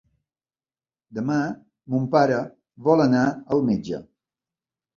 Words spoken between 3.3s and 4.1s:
al metge.